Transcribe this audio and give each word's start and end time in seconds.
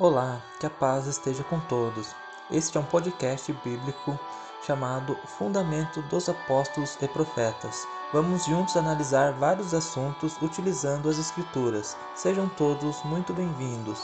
Olá, 0.00 0.40
que 0.58 0.64
a 0.64 0.70
paz 0.70 1.06
esteja 1.06 1.44
com 1.44 1.60
todos. 1.60 2.16
Este 2.50 2.78
é 2.78 2.80
um 2.80 2.84
podcast 2.84 3.52
bíblico 3.62 4.18
chamado 4.66 5.14
Fundamento 5.26 6.00
dos 6.04 6.26
Apóstolos 6.26 6.96
e 7.02 7.06
Profetas. 7.06 7.86
Vamos 8.10 8.46
juntos 8.46 8.78
analisar 8.78 9.34
vários 9.34 9.74
assuntos 9.74 10.40
utilizando 10.40 11.10
as 11.10 11.18
Escrituras. 11.18 11.98
Sejam 12.14 12.48
todos 12.48 13.04
muito 13.04 13.34
bem-vindos. 13.34 14.00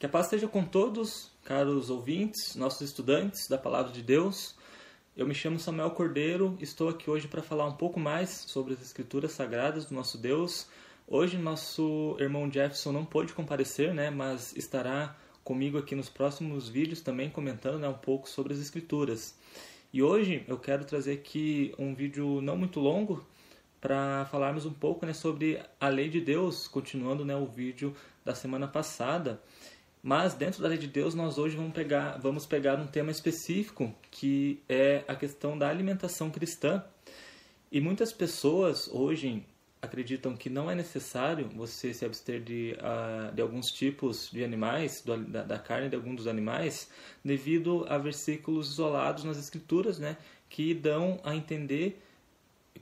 Que 0.00 0.06
a 0.06 0.08
paz 0.08 0.24
esteja 0.24 0.48
com 0.48 0.64
todos, 0.64 1.30
caros 1.44 1.90
ouvintes, 1.90 2.56
nossos 2.56 2.80
estudantes 2.80 3.46
da 3.46 3.58
Palavra 3.58 3.92
de 3.92 4.02
Deus. 4.02 4.56
Eu 5.14 5.26
me 5.26 5.34
chamo 5.34 5.58
Samuel 5.58 5.90
Cordeiro, 5.90 6.56
estou 6.58 6.88
aqui 6.88 7.10
hoje 7.10 7.28
para 7.28 7.42
falar 7.42 7.66
um 7.66 7.76
pouco 7.76 8.00
mais 8.00 8.30
sobre 8.30 8.72
as 8.72 8.80
Escrituras 8.80 9.32
Sagradas 9.32 9.84
do 9.84 9.94
nosso 9.94 10.16
Deus. 10.16 10.68
Hoje 11.06 11.36
nosso 11.36 12.16
irmão 12.18 12.50
Jefferson 12.50 12.92
não 12.92 13.04
pôde 13.04 13.34
comparecer, 13.34 13.92
né, 13.92 14.08
mas 14.08 14.56
estará 14.56 15.14
comigo 15.44 15.76
aqui 15.76 15.94
nos 15.94 16.08
próximos 16.08 16.66
vídeos 16.66 17.02
também 17.02 17.28
comentando 17.28 17.78
né, 17.78 17.86
um 17.86 17.92
pouco 17.92 18.26
sobre 18.26 18.54
as 18.54 18.58
Escrituras. 18.58 19.36
E 19.92 20.02
hoje 20.02 20.46
eu 20.48 20.58
quero 20.58 20.86
trazer 20.86 21.12
aqui 21.12 21.74
um 21.78 21.94
vídeo 21.94 22.40
não 22.40 22.56
muito 22.56 22.80
longo 22.80 23.22
para 23.82 24.24
falarmos 24.30 24.64
um 24.64 24.72
pouco 24.72 25.04
né, 25.04 25.12
sobre 25.12 25.60
a 25.78 25.88
lei 25.88 26.08
de 26.08 26.22
Deus, 26.22 26.66
continuando 26.66 27.22
né, 27.22 27.36
o 27.36 27.44
vídeo 27.44 27.94
da 28.24 28.34
semana 28.34 28.66
passada. 28.66 29.42
Mas 30.02 30.34
dentro 30.34 30.62
da 30.62 30.68
lei 30.68 30.78
de 30.78 30.86
Deus, 30.86 31.14
nós 31.14 31.36
hoje 31.36 31.56
vamos 31.56 31.72
pegar, 31.72 32.18
vamos 32.18 32.46
pegar 32.46 32.78
um 32.80 32.86
tema 32.86 33.10
específico 33.10 33.94
que 34.10 34.62
é 34.68 35.04
a 35.06 35.14
questão 35.14 35.58
da 35.58 35.68
alimentação 35.68 36.30
cristã. 36.30 36.82
E 37.70 37.80
muitas 37.80 38.12
pessoas 38.12 38.88
hoje 38.88 39.44
acreditam 39.82 40.36
que 40.36 40.50
não 40.50 40.70
é 40.70 40.74
necessário 40.74 41.48
você 41.54 41.94
se 41.94 42.04
abster 42.04 42.42
de, 42.42 42.76
uh, 42.78 43.34
de 43.34 43.40
alguns 43.40 43.66
tipos 43.66 44.30
de 44.30 44.44
animais, 44.44 45.02
da, 45.02 45.42
da, 45.42 45.58
carne 45.58 45.88
de 45.88 45.96
alguns 45.96 46.16
dos 46.16 46.26
animais, 46.26 46.90
devido 47.24 47.86
a 47.88 47.96
versículos 47.96 48.72
isolados 48.72 49.24
nas 49.24 49.38
Escrituras, 49.38 49.98
né, 49.98 50.16
que 50.48 50.74
dão 50.74 51.20
a 51.24 51.34
entender 51.34 52.02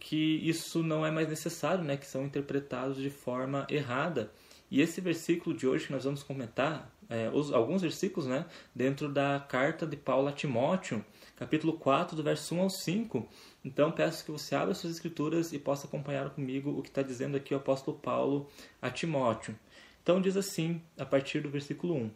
que 0.00 0.16
isso 0.48 0.82
não 0.82 1.04
é 1.06 1.10
mais 1.10 1.28
necessário, 1.28 1.84
né, 1.84 1.96
que 1.96 2.06
são 2.06 2.24
interpretados 2.24 2.96
de 2.96 3.10
forma 3.10 3.66
errada. 3.68 4.32
E 4.70 4.80
esse 4.80 5.00
versículo 5.00 5.56
de 5.56 5.66
hoje 5.66 5.86
que 5.86 5.92
nós 5.92 6.04
vamos 6.04 6.22
comentar, 6.22 6.92
é, 7.08 7.30
os, 7.32 7.52
alguns 7.52 7.82
versículos, 7.82 8.28
né, 8.28 8.44
dentro 8.74 9.08
da 9.08 9.40
carta 9.40 9.86
de 9.86 9.96
Paulo 9.96 10.28
a 10.28 10.32
Timóteo, 10.32 11.04
capítulo 11.36 11.72
4, 11.74 12.16
do 12.16 12.22
verso 12.22 12.54
1 12.54 12.60
ao 12.60 12.70
5. 12.70 13.28
Então 13.64 13.90
peço 13.90 14.24
que 14.24 14.30
você 14.30 14.54
abra 14.54 14.74
suas 14.74 14.94
escrituras 14.94 15.52
e 15.52 15.58
possa 15.58 15.86
acompanhar 15.86 16.30
comigo 16.30 16.70
o 16.70 16.82
que 16.82 16.88
está 16.88 17.02
dizendo 17.02 17.36
aqui 17.36 17.54
o 17.54 17.58
apóstolo 17.58 17.98
Paulo 17.98 18.48
a 18.80 18.90
Timóteo. 18.90 19.58
Então 20.02 20.20
diz 20.20 20.36
assim, 20.36 20.80
a 20.98 21.04
partir 21.04 21.40
do 21.40 21.50
versículo 21.50 21.94
1. 21.94 22.10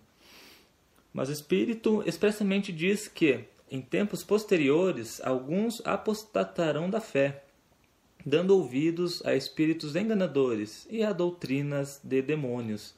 Mas 1.13 1.29
o 1.29 1.33
Espírito 1.33 2.03
expressamente 2.07 2.73
diz 2.73 3.07
que, 3.07 3.45
em 3.70 3.81
tempos 3.81 4.23
posteriores, 4.25 5.20
alguns 5.23 5.81
apostatarão 5.85 6.89
da 6.89 7.01
fé 7.01 7.43
dando 8.25 8.57
ouvidos 8.57 9.25
a 9.27 9.35
espíritos 9.35 9.97
enganadores 9.97 10.87
e 10.91 11.03
a 11.03 11.13
doutrinas 11.13 12.01
de 12.02 12.23
demônios, 12.23 12.95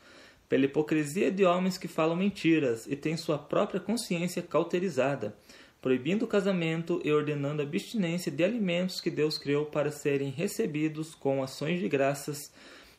pela 0.49 0.65
hipocrisia 0.65 1.31
de 1.31 1.45
homens 1.45 1.79
que 1.79 1.89
falam 1.89 2.17
mentiras 2.17 2.87
e 2.87 2.97
têm 2.97 3.17
sua 3.17 3.39
própria 3.39 3.81
consciência 3.81 4.43
cauterizada, 4.43 5.37
proibindo 5.81 6.25
o 6.25 6.29
casamento 6.29 7.01
e 7.05 7.13
ordenando 7.13 7.61
a 7.61 7.65
abstinência 7.65 8.31
de 8.31 8.43
alimentos 8.43 9.01
que 9.01 9.11
Deus 9.11 9.37
criou 9.39 9.67
para 9.67 9.91
serem 9.91 10.31
recebidos 10.31 11.15
com 11.15 11.43
ações 11.43 11.81
de 11.81 11.89
graças 11.89 12.53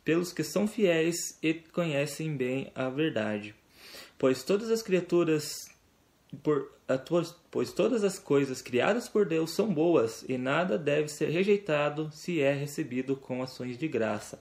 pelos 0.04 0.32
que 0.32 0.44
são 0.44 0.68
fiéis 0.68 1.16
e 1.42 1.54
conhecem 1.54 2.36
bem 2.38 2.72
a 2.76 2.90
verdade. 2.90 3.56
Pois 4.18 4.44
todas 4.44 4.70
as 4.70 4.82
criaturas 4.82 5.68
por, 6.44 6.72
pois 7.50 7.72
todas 7.74 8.04
as 8.04 8.20
coisas 8.20 8.62
criadas 8.62 9.08
por 9.08 9.26
Deus 9.26 9.52
são 9.52 9.74
boas 9.74 10.24
e 10.28 10.38
nada 10.38 10.78
deve 10.78 11.08
ser 11.08 11.30
rejeitado 11.30 12.10
se 12.12 12.42
é 12.42 12.54
recebido 12.54 13.16
com 13.16 13.42
ações 13.42 13.78
de 13.78 13.88
graça. 13.88 14.40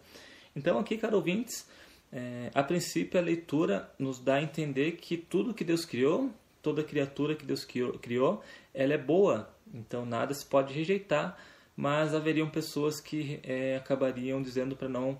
Então, 0.54 0.78
aqui, 0.78 0.96
caro 0.96 1.16
ouvintes, 1.16 1.66
é, 2.14 2.48
a 2.54 2.62
princípio 2.62 3.18
a 3.18 3.22
leitura 3.22 3.90
nos 3.98 4.20
dá 4.20 4.36
a 4.36 4.42
entender 4.42 4.92
que 4.92 5.16
tudo 5.16 5.52
que 5.52 5.64
Deus 5.64 5.84
criou, 5.84 6.30
toda 6.62 6.84
criatura 6.84 7.34
que 7.34 7.44
Deus 7.44 7.64
criou, 7.64 8.40
ela 8.72 8.94
é 8.94 8.98
boa, 8.98 9.52
então 9.74 10.06
nada 10.06 10.32
se 10.32 10.46
pode 10.46 10.72
rejeitar, 10.72 11.36
mas 11.76 12.14
haveriam 12.14 12.48
pessoas 12.48 13.00
que 13.00 13.40
é, 13.42 13.76
acabariam 13.76 14.40
dizendo 14.40 14.76
para 14.76 14.88
não 14.88 15.18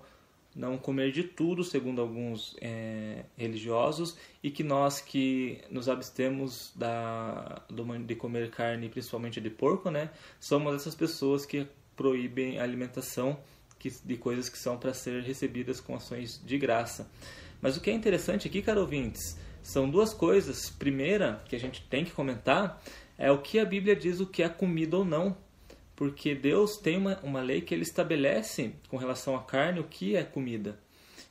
não 0.55 0.77
comer 0.77 1.11
de 1.11 1.21
tudo, 1.21 1.65
segundo 1.65 1.99
alguns 1.99 2.55
é, 2.61 3.25
religiosos, 3.35 4.17
e 4.41 4.49
que 4.49 4.63
nós 4.63 5.01
que 5.01 5.59
nos 5.69 5.89
abstemos 5.89 6.71
da, 6.73 7.61
de 8.05 8.15
comer 8.15 8.49
carne, 8.51 8.87
principalmente 8.87 9.41
de 9.41 9.49
porco, 9.49 9.91
né, 9.91 10.11
somos 10.39 10.73
essas 10.73 10.95
pessoas 10.95 11.45
que 11.45 11.67
proíbem 11.93 12.57
a 12.57 12.63
alimentação 12.63 13.37
que, 13.79 13.89
de 14.03 14.17
coisas 14.17 14.49
que 14.49 14.57
são 14.57 14.77
para 14.77 14.93
ser 14.93 15.21
recebidas 15.23 15.79
com 15.79 15.95
ações 15.95 16.41
de 16.43 16.57
graça. 16.57 17.09
Mas 17.61 17.77
o 17.77 17.81
que 17.81 17.89
é 17.89 17.93
interessante 17.93 18.47
aqui, 18.47 18.61
caro 18.61 18.81
ouvintes, 18.81 19.37
são 19.61 19.89
duas 19.89 20.13
coisas. 20.13 20.69
Primeira, 20.69 21.43
que 21.47 21.55
a 21.55 21.59
gente 21.59 21.81
tem 21.89 22.05
que 22.05 22.11
comentar, 22.11 22.81
é 23.17 23.31
o 23.31 23.41
que 23.41 23.59
a 23.59 23.65
Bíblia 23.65 23.95
diz 23.95 24.19
o 24.19 24.27
que 24.27 24.43
é 24.43 24.49
comida 24.49 24.97
ou 24.97 25.05
não 25.05 25.37
porque 25.95 26.35
Deus 26.35 26.77
tem 26.77 26.97
uma, 26.97 27.17
uma 27.23 27.41
lei 27.41 27.61
que 27.61 27.73
ele 27.73 27.83
estabelece 27.83 28.73
com 28.89 28.97
relação 28.97 29.35
à 29.35 29.41
carne 29.41 29.79
o 29.79 29.85
que 29.85 30.15
é 30.15 30.23
comida. 30.23 30.77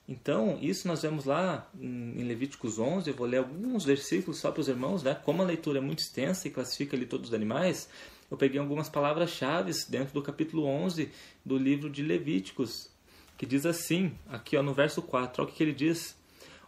Então, 0.07 0.59
isso 0.61 0.87
nós 0.87 1.03
vemos 1.03 1.25
lá 1.25 1.71
em 1.79 2.23
Levíticos 2.25 2.79
11, 2.79 3.09
eu 3.09 3.17
vou 3.17 3.27
ler 3.27 3.39
alguns 3.39 3.85
versículos 3.85 4.39
só 4.39 4.51
para 4.51 4.61
os 4.61 4.69
irmãos, 4.69 5.03
né? 5.03 5.15
como 5.25 5.41
a 5.41 5.47
leitura 5.47 5.79
é 5.79 5.81
muito 5.81 6.01
extensa 6.01 6.47
e 6.47 6.51
classifica 6.51 6.95
ali 6.95 7.07
todos 7.07 7.29
os 7.29 7.35
animais, 7.35 7.89
eu 8.31 8.37
peguei 8.37 8.61
algumas 8.61 8.89
palavras-chave 8.89 9.73
dentro 9.89 10.15
do 10.15 10.23
capítulo 10.23 10.65
11 10.65 11.11
do 11.45 11.57
livro 11.57 11.91
de 11.91 12.03
Levíticos, 12.03 12.91
que 13.37 13.47
diz 13.47 13.67
assim, 13.67 14.13
aqui 14.29 14.57
ó, 14.57 14.63
no 14.63 14.73
verso 14.73 15.03
4, 15.03 15.43
olha 15.43 15.51
o 15.51 15.55
que 15.55 15.63
ele 15.63 15.73
diz. 15.73 16.17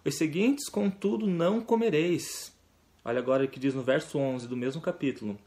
Os 0.05 0.17
seguintes, 0.17 0.69
contudo, 0.69 1.27
não 1.27 1.61
comereis. 1.61 2.53
Olha 3.05 3.19
agora 3.19 3.45
o 3.45 3.49
que 3.49 3.61
diz 3.61 3.75
no 3.75 3.83
verso 3.83 4.19
11 4.19 4.49
do 4.49 4.57
mesmo 4.57 4.81
capítulo 4.81 5.39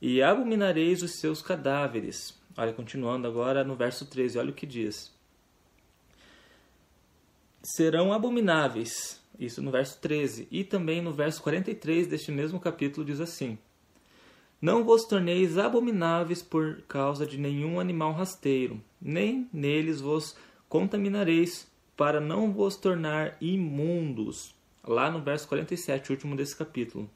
e 0.00 0.22
abominareis 0.22 1.02
os 1.02 1.18
seus 1.18 1.42
cadáveres. 1.42 2.38
Olha, 2.56 2.72
continuando 2.72 3.28
agora 3.28 3.62
no 3.62 3.76
verso 3.76 4.06
13, 4.06 4.38
olha 4.38 4.50
o 4.50 4.54
que 4.54 4.66
diz. 4.66 5.12
Serão 7.62 8.12
abomináveis, 8.12 9.20
isso 9.38 9.60
no 9.60 9.70
verso 9.70 10.00
13, 10.00 10.48
e 10.50 10.64
também 10.64 11.02
no 11.02 11.12
verso 11.12 11.42
43 11.42 12.06
deste 12.06 12.32
mesmo 12.32 12.58
capítulo 12.58 13.04
diz 13.04 13.20
assim: 13.20 13.58
Não 14.60 14.84
vos 14.84 15.04
torneis 15.04 15.56
abomináveis 15.56 16.42
por 16.42 16.82
causa 16.82 17.26
de 17.26 17.38
nenhum 17.38 17.80
animal 17.80 18.12
rasteiro, 18.12 18.80
nem 19.00 19.48
neles 19.52 20.00
vos 20.00 20.36
contaminareis, 20.68 21.66
para 21.96 22.20
não 22.20 22.52
vos 22.52 22.76
tornar 22.76 23.36
imundos. 23.40 24.54
Lá 24.86 25.10
no 25.10 25.20
verso 25.20 25.48
47, 25.48 26.12
último 26.12 26.36
desse 26.36 26.56
capítulo 26.56 27.08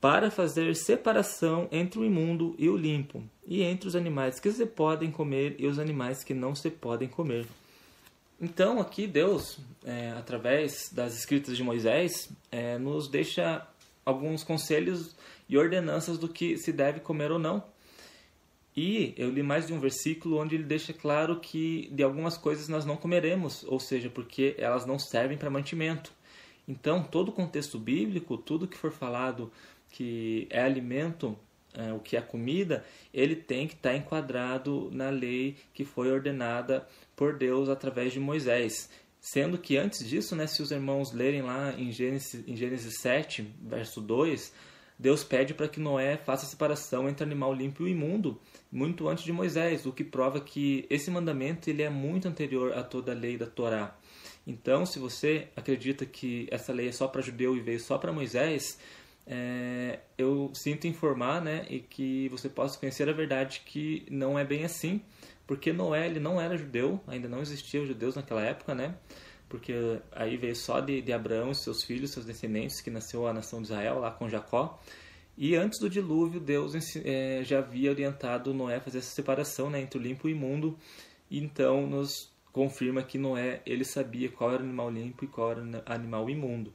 para 0.00 0.30
fazer 0.30 0.74
separação 0.76 1.68
entre 1.72 1.98
o 1.98 2.04
imundo 2.04 2.54
e 2.58 2.68
o 2.68 2.76
limpo, 2.76 3.22
e 3.46 3.62
entre 3.62 3.88
os 3.88 3.96
animais 3.96 4.38
que 4.38 4.52
se 4.52 4.66
podem 4.66 5.10
comer 5.10 5.56
e 5.58 5.66
os 5.66 5.78
animais 5.78 6.22
que 6.22 6.34
não 6.34 6.54
se 6.54 6.70
podem 6.70 7.08
comer. 7.08 7.46
Então, 8.40 8.78
aqui 8.80 9.06
Deus, 9.06 9.58
é, 9.84 10.10
através 10.10 10.90
das 10.92 11.16
escritas 11.18 11.56
de 11.56 11.62
Moisés, 11.62 12.30
é, 12.52 12.76
nos 12.78 13.08
deixa 13.08 13.66
alguns 14.04 14.44
conselhos 14.44 15.16
e 15.48 15.56
ordenanças 15.56 16.18
do 16.18 16.28
que 16.28 16.56
se 16.56 16.72
deve 16.72 17.00
comer 17.00 17.30
ou 17.30 17.38
não. 17.38 17.62
E 18.76 19.14
eu 19.16 19.30
li 19.30 19.42
mais 19.42 19.66
de 19.66 19.72
um 19.72 19.80
versículo 19.80 20.38
onde 20.38 20.54
ele 20.54 20.64
deixa 20.64 20.92
claro 20.92 21.40
que 21.40 21.88
de 21.92 22.02
algumas 22.02 22.36
coisas 22.36 22.68
nós 22.68 22.84
não 22.84 22.96
comeremos, 22.96 23.64
ou 23.64 23.80
seja, 23.80 24.10
porque 24.10 24.54
elas 24.58 24.84
não 24.84 24.98
servem 24.98 25.38
para 25.38 25.48
mantimento. 25.48 26.12
Então, 26.68 27.02
todo 27.02 27.30
o 27.30 27.32
contexto 27.32 27.78
bíblico, 27.78 28.36
tudo 28.36 28.68
que 28.68 28.76
for 28.76 28.92
falado 28.92 29.50
que 29.88 30.46
é 30.50 30.60
alimento, 30.60 31.38
é, 31.72 31.92
o 31.92 32.00
que 32.00 32.16
é 32.16 32.20
comida, 32.20 32.84
ele 33.14 33.36
tem 33.36 33.66
que 33.66 33.74
estar 33.74 33.90
tá 33.90 33.96
enquadrado 33.96 34.90
na 34.92 35.08
lei 35.08 35.56
que 35.72 35.84
foi 35.84 36.10
ordenada 36.10 36.86
por 37.14 37.38
Deus 37.38 37.68
através 37.68 38.12
de 38.12 38.20
Moisés. 38.20 38.90
Sendo 39.20 39.58
que 39.58 39.76
antes 39.76 40.06
disso, 40.06 40.36
né, 40.36 40.46
se 40.46 40.60
os 40.60 40.70
irmãos 40.70 41.12
lerem 41.12 41.42
lá 41.42 41.72
em 41.78 41.90
Gênesis, 41.90 42.46
em 42.46 42.54
Gênesis 42.54 42.98
7, 43.00 43.42
verso 43.62 44.00
2, 44.00 44.52
Deus 44.98 45.22
pede 45.22 45.52
para 45.52 45.68
que 45.68 45.78
Noé 45.78 46.16
faça 46.16 46.46
a 46.46 46.48
separação 46.48 47.08
entre 47.08 47.24
animal 47.24 47.52
limpo 47.52 47.86
e 47.86 47.90
imundo, 47.90 48.40
muito 48.72 49.08
antes 49.08 49.24
de 49.24 49.32
Moisés, 49.32 49.84
o 49.84 49.92
que 49.92 50.02
prova 50.02 50.40
que 50.40 50.86
esse 50.88 51.10
mandamento 51.10 51.68
ele 51.68 51.82
é 51.82 51.90
muito 51.90 52.26
anterior 52.26 52.72
a 52.72 52.82
toda 52.82 53.12
a 53.12 53.14
lei 53.14 53.36
da 53.36 53.46
Torá. 53.46 53.96
Então, 54.46 54.86
se 54.86 54.98
você 54.98 55.48
acredita 55.54 56.06
que 56.06 56.46
essa 56.50 56.72
lei 56.72 56.88
é 56.88 56.92
só 56.92 57.08
para 57.08 57.20
judeu 57.20 57.56
e 57.56 57.60
veio 57.60 57.80
só 57.80 57.98
para 57.98 58.12
Moisés, 58.12 58.78
é, 59.26 59.98
eu 60.16 60.50
sinto 60.54 60.86
informar, 60.86 61.42
né, 61.42 61.66
e 61.68 61.80
que 61.80 62.28
você 62.28 62.48
possa 62.48 62.78
conhecer 62.78 63.08
a 63.08 63.12
verdade 63.12 63.62
que 63.66 64.06
não 64.08 64.38
é 64.38 64.44
bem 64.44 64.64
assim, 64.64 65.02
porque 65.46 65.72
Noé 65.72 66.06
ele 66.06 66.20
não 66.20 66.40
era 66.40 66.56
judeu, 66.56 67.00
ainda 67.06 67.28
não 67.28 67.40
existiam 67.40 67.84
judeus 67.84 68.14
naquela 68.14 68.42
época, 68.42 68.74
né? 68.74 68.94
Porque 69.48 69.72
aí 70.12 70.36
veio 70.36 70.56
só 70.56 70.80
de, 70.80 71.00
de 71.00 71.12
Abraão 71.12 71.52
e 71.52 71.54
seus 71.54 71.82
filhos, 71.84 72.10
seus 72.10 72.26
descendentes, 72.26 72.80
que 72.80 72.90
nasceu 72.90 73.26
a 73.26 73.32
nação 73.32 73.60
de 73.60 73.66
Israel 73.66 74.00
lá 74.00 74.10
com 74.10 74.28
Jacó. 74.28 74.80
E 75.38 75.54
antes 75.54 75.78
do 75.78 75.90
dilúvio, 75.90 76.40
Deus 76.40 76.74
é, 77.04 77.42
já 77.44 77.58
havia 77.58 77.90
orientado 77.90 78.54
Noé 78.54 78.76
a 78.76 78.80
fazer 78.80 78.98
essa 78.98 79.14
separação 79.14 79.68
né, 79.68 79.80
entre 79.80 79.98
o 79.98 80.02
limpo 80.02 80.28
e 80.28 80.32
o 80.32 80.36
imundo. 80.36 80.78
Então 81.30 81.86
nos 81.86 82.34
confirma 82.52 83.02
que 83.02 83.18
Noé 83.18 83.60
ele 83.66 83.84
sabia 83.84 84.30
qual 84.30 84.52
era 84.52 84.62
o 84.62 84.64
animal 84.64 84.90
limpo 84.90 85.24
e 85.24 85.28
qual 85.28 85.50
era 85.52 85.60
o 85.60 85.92
animal 85.92 86.30
imundo. 86.30 86.72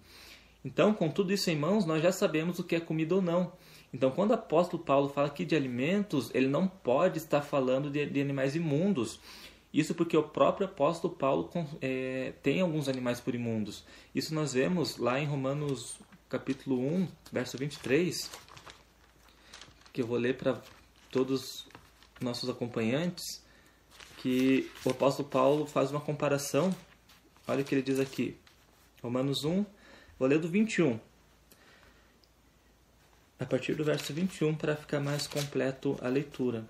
Então, 0.63 0.93
com 0.93 1.09
tudo 1.09 1.33
isso 1.33 1.49
em 1.49 1.55
mãos, 1.55 1.87
nós 1.87 2.03
já 2.03 2.11
sabemos 2.11 2.59
o 2.59 2.63
que 2.63 2.75
é 2.75 2.79
comida 2.79 3.15
ou 3.15 3.21
não. 3.21 3.51
Então, 3.91 4.11
quando 4.11 4.29
o 4.29 4.35
apóstolo 4.35 4.83
Paulo 4.83 5.09
fala 5.09 5.27
aqui 5.27 5.43
de 5.43 5.55
alimentos, 5.55 6.29
ele 6.35 6.47
não 6.47 6.67
pode 6.67 7.17
estar 7.17 7.41
falando 7.41 7.89
de, 7.89 8.05
de 8.05 8.21
animais 8.21 8.55
imundos. 8.55 9.19
Isso 9.73 9.95
porque 9.95 10.17
o 10.17 10.23
próprio 10.23 10.67
apóstolo 10.67 11.15
Paulo 11.15 11.49
é, 11.81 12.33
tem 12.43 12.61
alguns 12.61 12.89
animais 12.89 13.19
por 13.19 13.33
imundos. 13.33 13.85
Isso 14.13 14.33
nós 14.33 14.53
vemos 14.53 14.97
lá 14.97 15.19
em 15.19 15.25
Romanos 15.25 15.97
capítulo 16.27 16.79
1, 16.79 17.07
verso 17.31 17.57
23, 17.57 18.29
que 19.93 20.01
eu 20.01 20.07
vou 20.07 20.17
ler 20.17 20.37
para 20.37 20.61
todos 21.09 21.67
nossos 22.19 22.49
acompanhantes, 22.49 23.43
que 24.17 24.69
o 24.85 24.89
apóstolo 24.89 25.27
Paulo 25.27 25.65
faz 25.65 25.91
uma 25.91 26.01
comparação. 26.01 26.75
Olha 27.47 27.61
o 27.61 27.65
que 27.65 27.73
ele 27.73 27.81
diz 27.81 27.99
aqui. 27.99 28.37
Romanos 29.01 29.43
1, 29.43 29.65
Vou 30.21 30.29
ler 30.29 30.37
do 30.37 30.47
21. 30.47 30.99
A 33.39 33.45
partir 33.47 33.73
do 33.73 33.83
verso 33.83 34.13
21 34.13 34.53
para 34.53 34.75
ficar 34.75 34.99
mais 34.99 35.25
completo 35.25 35.97
a 35.99 36.07
leitura. 36.07 36.63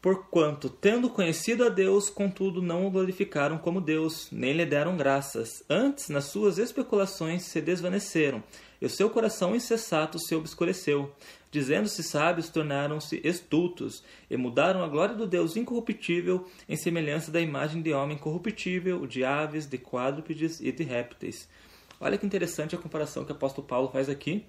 Porquanto, 0.00 0.70
tendo 0.70 1.10
conhecido 1.10 1.64
a 1.64 1.68
Deus, 1.68 2.08
contudo 2.08 2.62
não 2.62 2.86
o 2.86 2.90
glorificaram 2.90 3.58
como 3.58 3.80
Deus, 3.80 4.28
nem 4.30 4.52
lhe 4.52 4.64
deram 4.64 4.96
graças. 4.96 5.64
Antes, 5.68 6.08
nas 6.08 6.26
suas 6.26 6.56
especulações 6.56 7.42
se 7.42 7.60
desvaneceram, 7.60 8.40
e 8.80 8.86
o 8.86 8.90
seu 8.90 9.10
coração 9.10 9.56
insensato 9.56 10.16
se 10.20 10.36
obscureceu. 10.36 11.12
Dizendo-se 11.50 12.04
sábios, 12.04 12.48
tornaram-se 12.48 13.20
estultos, 13.24 14.04
e 14.30 14.36
mudaram 14.36 14.84
a 14.84 14.88
glória 14.88 15.16
do 15.16 15.26
Deus 15.26 15.56
incorruptível 15.56 16.46
em 16.68 16.76
semelhança 16.76 17.32
da 17.32 17.40
imagem 17.40 17.82
de 17.82 17.92
homem 17.92 18.16
corruptível, 18.16 19.04
de 19.04 19.24
aves, 19.24 19.66
de 19.66 19.78
quadrúpedes 19.78 20.60
e 20.60 20.70
de 20.70 20.84
répteis. 20.84 21.48
Olha 22.00 22.16
que 22.16 22.24
interessante 22.24 22.76
a 22.76 22.78
comparação 22.78 23.24
que 23.24 23.32
o 23.32 23.34
apóstolo 23.34 23.66
Paulo 23.66 23.88
faz 23.88 24.08
aqui, 24.08 24.46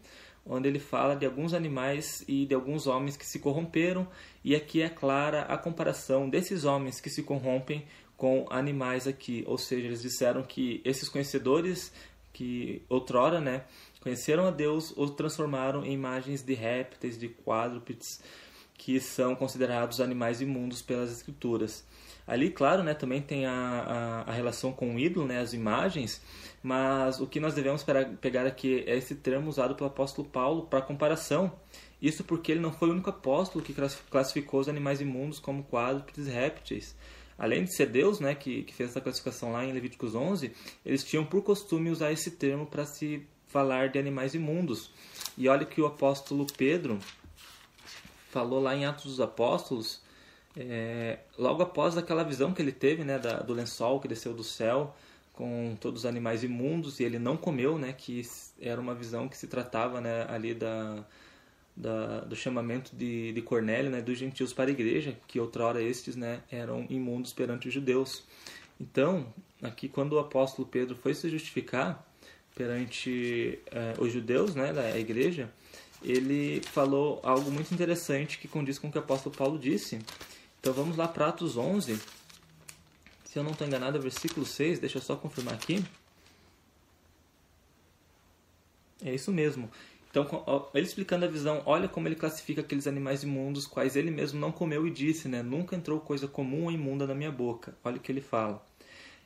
onde 0.50 0.68
ele 0.68 0.80
fala 0.80 1.16
de 1.16 1.26
alguns 1.26 1.54
animais 1.54 2.24
e 2.28 2.46
de 2.46 2.56
alguns 2.56 2.88
homens 2.88 3.16
que 3.16 3.26
se 3.26 3.38
corromperam, 3.38 4.08
e 4.44 4.56
aqui 4.56 4.82
é 4.82 4.90
clara 4.90 5.44
a 5.44 5.58
comparação 5.58 6.28
desses 6.28 6.66
homens 6.66 7.00
que 7.00 7.10
se 7.10 7.22
corrompem 7.22 7.86
com 8.18 8.48
animais 8.50 9.08
aqui, 9.08 9.44
ou 9.48 9.58
seja, 9.58 9.86
eles 9.86 10.02
disseram 10.02 10.44
que 10.44 10.82
esses 10.84 11.08
conhecedores 11.08 11.94
que 12.34 12.82
outrora, 12.90 13.40
né, 13.40 13.64
conheceram 14.02 14.46
a 14.48 14.52
Deus, 14.52 14.92
os 14.98 15.12
transformaram 15.12 15.86
em 15.86 15.94
imagens 15.94 16.42
de 16.42 16.54
répteis, 16.54 17.18
de 17.18 17.30
quadrúpedes, 17.30 18.22
que 18.74 19.00
são 19.00 19.36
considerados 19.36 20.02
animais 20.02 20.42
imundos 20.42 20.82
pelas 20.82 21.12
escrituras. 21.12 21.86
Ali, 22.30 22.52
claro, 22.52 22.84
né, 22.84 22.94
também 22.94 23.24
tem 23.24 23.48
a, 23.48 23.52
a, 24.28 24.30
a 24.30 24.32
relação 24.32 24.72
com 24.72 24.94
o 24.94 25.00
ídolo, 25.00 25.26
né, 25.26 25.40
as 25.40 25.52
imagens, 25.52 26.22
mas 26.62 27.20
o 27.20 27.26
que 27.26 27.40
nós 27.40 27.56
devemos 27.56 27.84
pegar 28.22 28.46
aqui 28.46 28.84
é 28.86 28.96
esse 28.96 29.16
termo 29.16 29.50
usado 29.50 29.74
pelo 29.74 29.90
apóstolo 29.90 30.28
Paulo 30.28 30.68
para 30.68 30.80
comparação. 30.80 31.52
Isso 32.00 32.24
porque 32.24 32.52
ele 32.52 32.62
não 32.62 32.72
foi 32.72 32.90
o 32.90 32.92
único 32.92 33.10
apóstolo 33.10 33.66
que 33.66 33.74
classificou 34.12 34.60
os 34.60 34.70
animais 34.70 35.02
imundos 35.02 35.40
como 35.40 35.64
quadrúpedes 35.64 36.28
répteis. 36.28 36.96
Além 37.36 37.64
de 37.64 37.76
ser 37.76 37.88
Deus, 37.88 38.20
né, 38.20 38.36
que, 38.36 38.62
que 38.62 38.76
fez 38.76 38.92
essa 38.92 39.02
classificação 39.02 39.52
lá 39.52 39.66
em 39.66 39.74
Levíticos 39.74 40.14
11, 40.14 40.52
eles 40.86 41.04
tinham 41.04 41.26
por 41.26 41.42
costume 41.42 41.90
usar 41.90 42.12
esse 42.12 42.30
termo 42.30 42.68
para 42.68 42.86
se 42.86 43.26
falar 43.48 43.90
de 43.90 43.98
animais 43.98 44.36
imundos. 44.36 44.92
E 45.36 45.50
olha 45.50 45.66
que 45.66 45.82
o 45.82 45.88
apóstolo 45.88 46.46
Pedro 46.56 47.00
falou 48.30 48.62
lá 48.62 48.76
em 48.76 48.86
Atos 48.86 49.06
dos 49.06 49.20
Apóstolos, 49.20 50.08
é, 50.60 51.20
logo 51.38 51.64
após 51.64 51.98
aquela 51.98 52.24
visão 52.24 52.54
que 52.54 52.62
ele 52.62 52.74
teve 52.74 53.04
né, 53.04 53.18
da, 53.18 53.40
do 53.40 53.54
lençol 53.54 54.00
que 54.00 54.08
desceu 54.08 54.34
do 54.34 54.44
céu, 54.44 54.94
com 55.40 55.78
todos 55.80 56.02
os 56.02 56.06
animais 56.06 56.44
imundos 56.44 57.00
e 57.00 57.06
ele 57.06 57.18
não 57.18 57.38
comeu, 57.38 57.78
né? 57.80 57.94
Que 57.98 58.22
era 58.60 58.80
uma 58.80 58.94
visão 58.94 59.30
que 59.30 59.38
se 59.38 59.48
tratava, 59.48 60.02
né? 60.02 60.26
Ali 60.28 60.54
da, 60.54 61.06
da 61.74 62.20
do 62.26 62.36
chamamento 62.36 62.94
de, 62.94 63.32
de 63.32 63.42
Cornélio, 63.42 63.90
né? 63.90 64.02
Dos 64.02 64.18
gentios 64.18 64.52
para 64.52 64.70
a 64.70 64.74
igreja, 64.74 65.18
que 65.30 65.40
outrora 65.40 65.82
estes, 65.82 66.18
né? 66.18 66.42
Eram 66.52 66.86
imundos 66.90 67.32
perante 67.32 67.70
os 67.70 67.74
judeus. 67.74 68.26
Então, 68.82 69.34
aqui 69.62 69.88
quando 69.88 70.14
o 70.14 70.20
apóstolo 70.20 70.68
Pedro 70.68 70.98
foi 70.98 71.14
se 71.14 71.30
justificar 71.30 72.06
perante 72.54 73.60
eh, 73.72 73.94
os 73.98 74.12
judeus, 74.12 74.56
né? 74.56 74.74
Da 74.74 74.98
igreja, 75.00 75.50
ele 76.04 76.62
falou 76.66 77.22
algo 77.24 77.50
muito 77.50 77.74
interessante 77.74 78.38
que 78.38 78.48
condiz 78.50 78.78
com 78.78 78.90
o 78.90 78.92
que 78.92 78.98
o 78.98 79.02
apóstolo 79.02 79.34
Paulo 79.34 79.58
disse. 79.58 80.00
Então 80.60 80.74
vamos 80.74 80.98
lá 80.98 81.08
para 81.08 81.28
Atos 81.28 81.56
11, 81.56 82.00
se 83.24 83.38
eu 83.38 83.44
não 83.44 83.52
estou 83.52 83.66
enganado, 83.66 83.98
é 83.98 84.02
versículo 84.02 84.46
6, 84.46 84.80
deixa 84.80 84.98
eu 84.98 85.02
só 85.02 85.16
confirmar 85.16 85.54
aqui. 85.54 85.86
É 89.04 89.14
isso 89.14 89.32
mesmo. 89.32 89.70
Então, 90.10 90.26
ele 90.74 90.88
explicando 90.88 91.26
a 91.26 91.28
visão, 91.28 91.62
olha 91.66 91.88
como 91.88 92.08
ele 92.08 92.16
classifica 92.16 92.62
aqueles 92.62 92.88
animais 92.88 93.22
imundos, 93.22 93.68
quais 93.68 93.96
ele 93.96 94.10
mesmo 94.10 94.40
não 94.40 94.52
comeu 94.52 94.88
e 94.88 94.92
disse, 94.92 95.28
né? 95.28 95.44
Nunca 95.44 95.76
entrou 95.76 96.00
coisa 96.00 96.28
comum 96.28 96.64
ou 96.64 96.72
imunda 96.72 97.06
na 97.06 97.14
minha 97.14 97.32
boca. 97.32 97.78
Olha 97.84 97.98
o 97.98 98.00
que 98.00 98.12
ele 98.12 98.20
fala. 98.20 98.66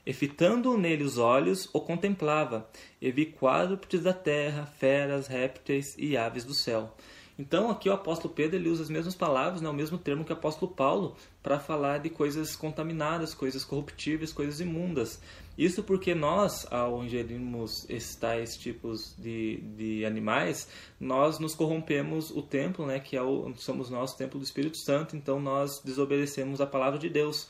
E 0.06 0.12
fitando 0.12 0.78
nele 0.78 1.06
os 1.06 1.18
olhos, 1.18 1.70
o 1.72 1.80
contemplava, 1.80 2.70
e 3.02 3.10
vi 3.10 3.28
quadrúpedes 3.28 4.02
da 4.04 4.14
terra, 4.14 4.66
feras, 4.66 5.28
répteis 5.28 5.96
e 5.98 6.18
aves 6.18 6.44
do 6.44 6.54
céu. 6.54 6.94
Então, 7.38 7.72
aqui 7.72 7.90
o 7.90 7.94
apóstolo 7.94 8.34
Pedro 8.34 8.58
ele 8.58 8.70
usa 8.70 8.84
as 8.84 8.90
mesmas 8.90 9.16
palavras, 9.16 9.60
né, 9.60 9.68
o 9.68 9.74
mesmo 9.74 9.98
termo 9.98 10.24
que 10.24 10.32
o 10.32 10.36
apóstolo 10.36 10.72
Paulo, 10.72 11.16
para 11.42 11.60
falar 11.60 11.98
de 11.98 12.10
coisas 12.10 12.56
contaminadas, 12.56 13.34
coisas 13.34 13.66
corruptíveis, 13.66 14.32
coisas 14.32 14.60
imundas. 14.60 15.20
Isso 15.58 15.82
porque 15.82 16.14
nós, 16.14 16.68
ao 16.72 17.04
ingerirmos 17.04 17.90
esses 17.90 18.16
tais 18.16 18.56
tipos 18.56 19.16
de, 19.18 19.58
de 19.76 20.06
animais, 20.06 20.68
nós 21.00 21.40
nos 21.40 21.56
corrompemos 21.56 22.30
o 22.30 22.42
templo, 22.44 22.86
né, 22.86 23.00
que 23.00 23.18
é 23.18 23.22
o, 23.22 23.52
somos 23.56 23.90
nós, 23.90 24.14
o 24.14 24.18
templo 24.18 24.40
do 24.40 24.46
Espírito 24.46 24.78
Santo, 24.78 25.16
então 25.16 25.40
nós 25.40 25.82
desobedecemos 25.84 26.62
a 26.62 26.68
palavra 26.68 27.00
de 27.00 27.10
Deus. 27.10 27.50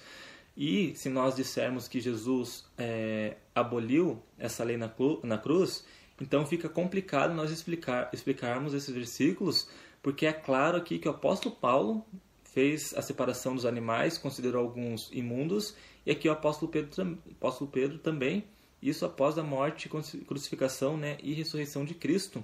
E 0.55 0.93
se 0.95 1.09
nós 1.09 1.35
dissermos 1.35 1.87
que 1.87 1.99
Jesus 1.99 2.65
é, 2.77 3.37
aboliu 3.55 4.21
essa 4.37 4.63
lei 4.63 4.77
na, 4.77 4.89
na 5.23 5.37
cruz, 5.37 5.83
então 6.21 6.45
fica 6.45 6.69
complicado 6.69 7.33
nós 7.33 7.51
explicar, 7.51 8.09
explicarmos 8.13 8.73
esses 8.73 8.93
versículos, 8.93 9.67
porque 10.01 10.25
é 10.25 10.33
claro 10.33 10.77
aqui 10.77 10.99
que 10.99 11.07
o 11.07 11.11
apóstolo 11.11 11.55
Paulo 11.55 12.05
fez 12.43 12.93
a 12.95 13.01
separação 13.01 13.55
dos 13.55 13.65
animais, 13.65 14.17
considerou 14.17 14.61
alguns 14.61 15.09
imundos, 15.11 15.75
e 16.05 16.11
aqui 16.11 16.29
o 16.29 16.31
apóstolo 16.31 16.71
Pedro, 16.71 17.17
apóstolo 17.31 17.69
Pedro 17.71 17.97
também, 17.97 18.45
isso 18.81 19.05
após 19.05 19.37
a 19.37 19.43
morte, 19.43 19.89
crucificação 20.27 20.97
né, 20.97 21.17
e 21.23 21.33
ressurreição 21.33 21.85
de 21.85 21.93
Cristo. 21.93 22.43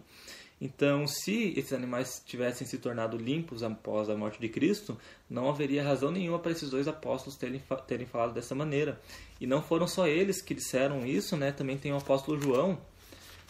Então, 0.61 1.07
se 1.07 1.53
esses 1.55 1.71
animais 1.71 2.21
tivessem 2.25 2.67
se 2.67 2.77
tornado 2.79 3.17
limpos 3.17 3.63
após 3.63 4.09
a 4.09 4.15
morte 4.15 4.39
de 4.39 4.49
Cristo, 4.49 4.97
não 5.29 5.49
haveria 5.49 5.83
razão 5.83 6.11
nenhuma 6.11 6.39
para 6.39 6.51
esses 6.51 6.69
dois 6.69 6.87
apóstolos 6.87 7.37
terem, 7.37 7.61
terem 7.87 8.05
falado 8.05 8.33
dessa 8.33 8.53
maneira. 8.53 8.99
E 9.39 9.47
não 9.47 9.61
foram 9.61 9.87
só 9.87 10.05
eles 10.05 10.41
que 10.41 10.53
disseram 10.53 11.05
isso, 11.05 11.37
né? 11.37 11.51
também 11.51 11.77
tem 11.77 11.93
o 11.93 11.97
apóstolo 11.97 12.41
João, 12.41 12.77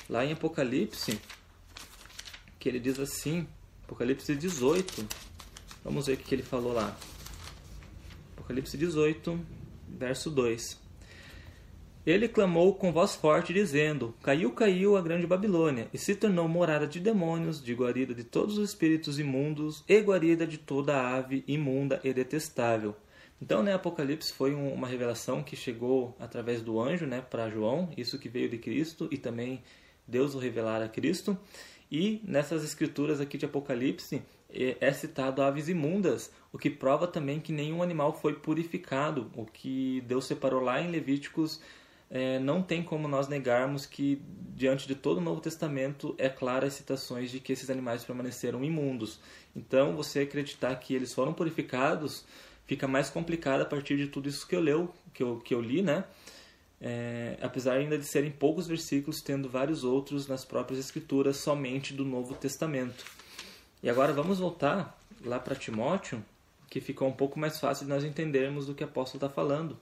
Lá 0.08 0.24
em 0.26 0.34
Apocalipse, 0.34 1.20
que 2.60 2.70
ele 2.70 2.80
diz 2.80 3.00
assim, 3.00 3.48
Apocalipse 3.84 4.36
18, 4.36 5.08
vamos 5.84 6.08
ver 6.08 6.14
o 6.14 6.18
que 6.18 6.36
ele 6.36 6.44
falou 6.44 6.74
lá. 6.74 6.96
Apocalipse 8.38 8.78
18, 8.78 9.40
verso 9.88 10.30
2. 10.30 10.80
Ele 12.06 12.28
clamou 12.28 12.74
com 12.74 12.92
voz 12.92 13.14
forte, 13.14 13.54
dizendo: 13.54 14.16
Caiu, 14.24 14.52
caiu 14.52 14.98
a 14.98 15.02
grande 15.02 15.28
Babilônia, 15.28 15.88
e 15.94 15.98
se 15.98 16.16
tornou 16.16 16.48
morada 16.48 16.88
de 16.88 17.00
demônios, 17.00 17.64
de 17.64 17.74
guarida 17.74 18.16
de 18.16 18.24
todos 18.24 18.58
os 18.58 18.70
espíritos 18.70 19.20
imundos, 19.20 19.84
e 19.88 20.00
guarida 20.02 20.48
de 20.48 20.58
toda 20.58 21.00
ave 21.00 21.44
imunda 21.48 22.00
e 22.04 22.14
detestável. 22.14 22.96
Então, 23.42 23.62
né, 23.62 23.74
Apocalipse 23.74 24.34
foi 24.34 24.54
um, 24.54 24.74
uma 24.74 24.88
revelação 24.88 25.44
que 25.44 25.56
chegou 25.56 26.16
através 26.20 26.62
do 26.62 26.80
anjo, 26.80 27.06
né, 27.06 27.22
para 27.22 27.50
João, 27.50 27.90
isso 27.96 28.20
que 28.20 28.28
veio 28.28 28.50
de 28.50 28.58
Cristo 28.58 29.08
e 29.12 29.18
também 29.18 29.62
Deus 30.10 30.36
o 30.36 30.40
revelar 30.40 30.82
a 30.82 30.90
Cristo. 30.90 31.38
E 31.92 32.22
nessas 32.24 32.64
escrituras 32.64 33.22
aqui 33.22 33.38
de 33.38 33.46
Apocalipse 33.46 34.22
é, 34.52 34.78
é 34.80 34.94
citado 34.94 35.42
aves 35.42 35.70
imundas, 35.70 36.32
o 36.52 36.58
que 36.58 36.70
prova 36.70 37.08
também 37.08 37.40
que 37.40 37.52
nenhum 37.52 37.82
animal 37.82 38.14
foi 38.14 38.34
purificado, 38.34 39.32
o 39.36 39.46
que 39.46 40.02
Deus 40.08 40.26
separou 40.26 40.62
lá 40.62 40.82
em 40.82 40.92
Levíticos 40.92 41.62
é, 42.10 42.40
não 42.40 42.62
tem 42.62 42.82
como 42.82 43.08
nós 43.08 43.28
negarmos 43.28 43.86
que, 43.86 44.22
diante 44.56 44.88
de 44.88 44.96
todo 44.96 45.18
o 45.18 45.22
Novo 45.22 45.40
Testamento, 45.40 46.16
é 46.18 46.28
clara 46.28 46.66
as 46.66 46.74
citações 46.74 47.30
de 47.30 47.40
que 47.40 47.54
esses 47.54 47.70
animais 47.70 48.04
permaneceram 48.04 48.64
imundos. 48.64 49.20
Então, 49.56 49.96
você 49.96 50.22
acreditar 50.22 50.76
que 50.78 50.94
eles 50.96 51.14
foram 51.14 51.34
purificados 51.34 52.26
fica 52.66 52.88
mais 52.88 53.10
complicado 53.10 53.62
a 53.62 53.66
partir 53.66 53.98
de 53.98 54.08
tudo 54.08 54.30
isso 54.30 54.48
que 54.48 54.56
eu, 54.56 54.60
leu, 54.60 54.94
que 55.12 55.24
eu, 55.24 55.38
que 55.38 55.54
eu 55.56 55.62
li, 55.62 55.82
né? 55.82 56.04
É, 56.82 57.38
apesar 57.42 57.74
ainda 57.74 57.98
de 57.98 58.06
serem 58.06 58.32
poucos 58.32 58.66
versículos, 58.68 59.22
tendo 59.22 59.50
vários 59.50 59.84
outros 59.84 60.28
nas 60.28 60.46
próprias 60.46 60.80
Escrituras 60.80 61.38
somente 61.38 61.94
do 61.94 62.06
Novo 62.06 62.34
Testamento. 62.36 63.04
E 63.84 63.90
agora 63.90 64.14
vamos 64.14 64.40
voltar 64.40 64.98
lá 65.24 65.40
para 65.40 65.56
Timóteo, 65.56 66.24
que 66.70 66.80
ficou 66.80 67.08
um 67.08 67.14
pouco 67.14 67.40
mais 67.40 67.60
fácil 67.60 67.86
de 67.86 67.90
nós 67.90 68.04
entendermos 68.04 68.66
do 68.66 68.74
que 68.74 68.84
o 68.84 68.88
apóstolo 68.88 69.24
está 69.24 69.30
falando. 69.34 69.78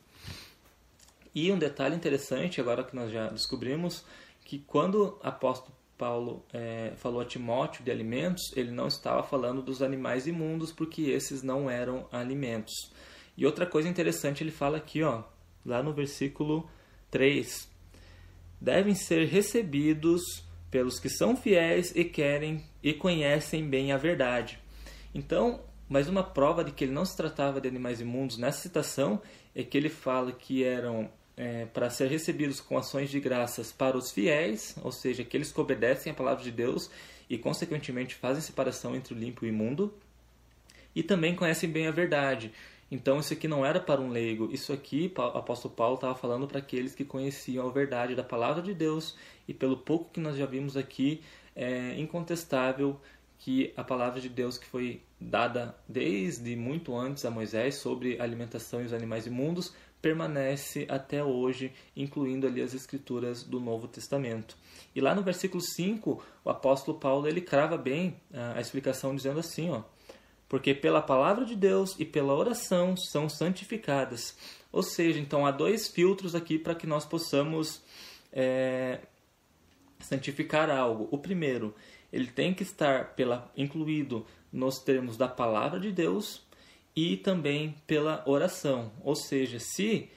E 1.35 1.51
um 1.51 1.57
detalhe 1.59 1.95
interessante, 1.95 2.59
agora 2.59 2.83
que 2.83 2.95
nós 2.95 3.11
já 3.11 3.27
descobrimos, 3.27 4.03
que 4.43 4.59
quando 4.59 5.19
o 5.23 5.27
apóstolo 5.27 5.75
Paulo 5.97 6.43
é, 6.53 6.93
falou 6.95 7.21
a 7.21 7.25
Timóteo 7.25 7.83
de 7.83 7.91
alimentos, 7.91 8.55
ele 8.55 8.71
não 8.71 8.87
estava 8.87 9.23
falando 9.23 9.61
dos 9.61 9.81
animais 9.81 10.27
imundos, 10.27 10.71
porque 10.71 11.03
esses 11.03 11.43
não 11.43 11.69
eram 11.69 12.07
alimentos. 12.11 12.91
E 13.35 13.45
outra 13.45 13.65
coisa 13.65 13.89
interessante, 13.89 14.43
ele 14.43 14.51
fala 14.51 14.77
aqui, 14.77 15.03
ó, 15.03 15.23
lá 15.65 15.83
no 15.83 15.93
versículo 15.93 16.69
3. 17.11 17.69
Devem 18.59 18.95
ser 18.95 19.25
recebidos 19.27 20.21
pelos 20.69 20.99
que 20.99 21.09
são 21.09 21.35
fiéis 21.35 21.95
e 21.95 22.03
querem 22.03 22.63
e 22.83 22.93
conhecem 22.93 23.67
bem 23.67 23.91
a 23.91 23.97
verdade. 23.97 24.59
Então, 25.13 25.61
mais 25.87 26.07
uma 26.09 26.23
prova 26.23 26.63
de 26.63 26.71
que 26.71 26.83
ele 26.83 26.91
não 26.91 27.05
se 27.05 27.15
tratava 27.15 27.61
de 27.61 27.67
animais 27.67 28.01
imundos 28.01 28.37
nessa 28.37 28.61
citação 28.61 29.21
é 29.55 29.63
que 29.63 29.77
ele 29.77 29.89
fala 29.89 30.31
que 30.31 30.63
eram 30.63 31.09
é, 31.37 31.65
para 31.65 31.89
ser 31.89 32.09
recebidos 32.09 32.59
com 32.59 32.77
ações 32.77 33.09
de 33.09 33.19
graças 33.19 33.71
para 33.71 33.95
os 33.95 34.11
fiéis, 34.11 34.75
ou 34.83 34.91
seja, 34.91 35.21
aqueles 35.21 35.51
que 35.51 35.61
obedecem 35.61 36.11
a 36.11 36.15
palavra 36.15 36.43
de 36.43 36.51
Deus 36.51 36.89
e, 37.29 37.37
consequentemente, 37.37 38.15
fazem 38.15 38.41
separação 38.41 38.95
entre 38.95 39.13
o 39.13 39.17
limpo 39.17 39.45
e 39.45 39.49
o 39.49 39.53
imundo, 39.53 39.93
e 40.95 41.03
também 41.03 41.35
conhecem 41.35 41.69
bem 41.69 41.87
a 41.87 41.91
verdade. 41.91 42.51
Então, 42.89 43.19
isso 43.19 43.33
aqui 43.33 43.47
não 43.47 43.65
era 43.65 43.79
para 43.79 43.99
um 43.99 44.09
leigo, 44.09 44.49
isso 44.51 44.71
aqui 44.71 45.11
o 45.17 45.21
apóstolo 45.21 45.73
Paulo 45.73 45.95
estava 45.95 46.15
falando 46.15 46.47
para 46.47 46.59
aqueles 46.59 46.95
que 46.95 47.03
conheciam 47.03 47.67
a 47.67 47.71
verdade 47.71 48.15
da 48.15 48.23
palavra 48.23 48.61
de 48.61 48.73
Deus, 48.73 49.17
e 49.47 49.53
pelo 49.53 49.77
pouco 49.77 50.11
que 50.11 50.19
nós 50.19 50.37
já 50.37 50.45
vimos 50.45 50.77
aqui, 50.77 51.21
é 51.55 51.99
incontestável 51.99 52.99
que 53.39 53.73
a 53.75 53.83
palavra 53.83 54.19
de 54.19 54.29
Deus 54.29 54.57
que 54.57 54.65
foi 54.65 55.01
dada 55.19 55.75
desde 55.87 56.55
muito 56.55 56.95
antes 56.95 57.25
a 57.25 57.31
Moisés 57.31 57.75
sobre 57.75 58.19
a 58.19 58.23
alimentação 58.23 58.81
e 58.81 58.85
os 58.85 58.93
animais 58.93 59.25
imundos 59.25 59.73
permanece 60.01 60.85
até 60.89 61.23
hoje, 61.23 61.73
incluindo 61.95 62.47
ali 62.47 62.61
as 62.61 62.73
escrituras 62.73 63.43
do 63.43 63.59
Novo 63.59 63.87
Testamento. 63.87 64.55
E 64.95 65.01
lá 65.01 65.13
no 65.13 65.23
versículo 65.23 65.61
5, 65.61 66.23
o 66.43 66.49
apóstolo 66.49 66.99
Paulo 66.99 67.27
ele 67.27 67.41
crava 67.41 67.77
bem 67.77 68.15
a, 68.33 68.57
a 68.57 68.61
explicação 68.61 69.15
dizendo 69.15 69.39
assim, 69.39 69.69
ó: 69.69 69.83
porque 70.49 70.73
pela 70.73 71.01
palavra 71.01 71.45
de 71.45 71.55
Deus 71.55 71.95
e 71.99 72.05
pela 72.05 72.33
oração 72.33 72.95
são 72.95 73.27
santificadas. 73.27 74.37
Ou 74.71 74.83
seja, 74.83 75.19
então 75.19 75.45
há 75.45 75.51
dois 75.51 75.87
filtros 75.87 76.35
aqui 76.35 76.57
para 76.57 76.75
que 76.75 76.87
nós 76.87 77.05
possamos 77.05 77.81
é, 78.31 78.99
santificar 79.99 80.69
algo. 80.69 81.07
O 81.11 81.17
primeiro, 81.17 81.73
ele 82.11 82.27
tem 82.27 82.53
que 82.53 82.63
estar 82.63 83.15
pela, 83.15 83.51
incluído 83.57 84.25
nos 84.51 84.79
termos 84.79 85.17
da 85.17 85.27
palavra 85.27 85.79
de 85.79 85.91
Deus 85.91 86.41
e 86.95 87.17
também 87.17 87.75
pela 87.85 88.23
oração. 88.25 88.91
Ou 89.03 89.15
seja, 89.15 89.59
se 89.59 90.09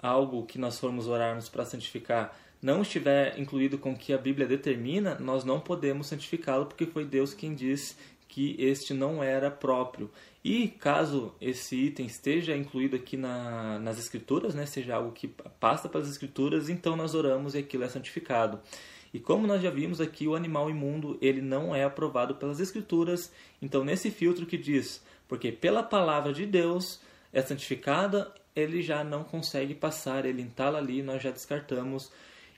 algo 0.00 0.46
que 0.46 0.58
nós 0.58 0.78
formos 0.78 1.08
orarmos 1.08 1.48
para 1.48 1.64
santificar 1.64 2.36
não 2.60 2.82
estiver 2.82 3.38
incluído 3.38 3.78
com 3.78 3.92
o 3.92 3.96
que 3.96 4.12
a 4.12 4.18
Bíblia 4.18 4.46
determina, 4.46 5.16
nós 5.18 5.44
não 5.44 5.60
podemos 5.60 6.08
santificá-lo 6.08 6.66
porque 6.66 6.86
foi 6.86 7.04
Deus 7.04 7.32
quem 7.32 7.54
diz 7.54 7.96
que 8.28 8.54
este 8.58 8.94
não 8.94 9.22
era 9.22 9.50
próprio. 9.50 10.10
E 10.44 10.68
caso 10.68 11.34
esse 11.40 11.74
item 11.74 12.06
esteja 12.06 12.56
incluído 12.56 12.94
aqui 12.94 13.16
na, 13.16 13.78
nas 13.78 13.98
Escrituras, 13.98 14.54
né, 14.54 14.66
seja 14.66 14.94
algo 14.96 15.12
que 15.12 15.28
passa 15.58 15.88
pelas 15.88 16.08
Escrituras, 16.08 16.68
então 16.68 16.94
nós 16.94 17.14
oramos 17.14 17.54
e 17.54 17.58
aquilo 17.58 17.84
é 17.84 17.88
santificado. 17.88 18.60
E 19.12 19.18
como 19.18 19.46
nós 19.46 19.62
já 19.62 19.70
vimos 19.70 20.00
aqui, 20.00 20.28
o 20.28 20.34
animal 20.34 20.70
imundo 20.70 21.18
ele 21.20 21.40
não 21.40 21.74
é 21.74 21.82
aprovado 21.82 22.34
pelas 22.34 22.60
Escrituras. 22.60 23.32
Então, 23.60 23.82
nesse 23.82 24.10
filtro 24.10 24.44
que 24.46 24.58
diz 24.58 25.02
porque 25.28 25.52
pela 25.52 25.82
palavra 25.82 26.32
de 26.32 26.46
Deus 26.46 27.00
é 27.32 27.42
santificada, 27.42 28.32
ele 28.56 28.82
já 28.82 29.04
não 29.04 29.22
consegue 29.22 29.74
passar, 29.74 30.24
ele 30.24 30.40
entala 30.40 30.78
ali, 30.78 31.02
nós 31.02 31.22
já 31.22 31.30
descartamos. 31.30 32.10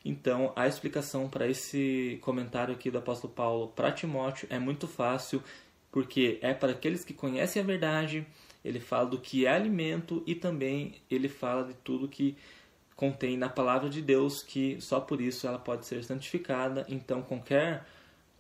Então, 0.05 0.53
a 0.57 0.67
explicação 0.67 1.29
para 1.29 1.47
esse 1.47 2.19
comentário 2.23 2.75
aqui 2.75 2.91
do 2.91 2.99
apóstolo 2.99 3.33
Paulo 3.33 3.69
para 3.69 3.93
Timóteo 3.93 4.49
é 4.51 4.59
muito 4.59 4.89
fácil, 4.89 5.43
porque 5.91 6.39
é 6.41 6.55
para 6.55 6.73
aqueles 6.73 7.05
que 7.05 7.13
conhecem 7.13 7.61
a 7.61 7.65
verdade, 7.65 8.27
ele 8.65 8.81
fala 8.81 9.07
do 9.07 9.19
que 9.19 9.47
é 9.47 9.51
alimento 9.51 10.23
e 10.27 10.35
também 10.35 10.95
ele 11.11 11.29
fala 11.29 11.65
de 11.65 11.75
tudo 11.75 12.09
que 12.09 12.37
contém 12.97 13.37
na 13.37 13.49
palavra 13.49 13.89
de 13.89 14.03
Deus, 14.03 14.43
que 14.43 14.79
só 14.81 15.01
por 15.01 15.21
isso 15.21 15.47
ela 15.47 15.59
pode 15.59 15.87
ser 15.87 16.05
santificada. 16.05 16.85
Então, 16.89 17.23
qualquer 17.23 17.87